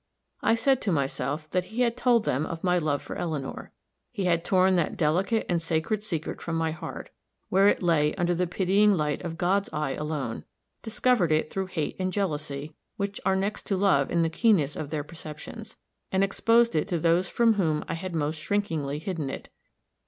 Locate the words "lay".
7.83-8.15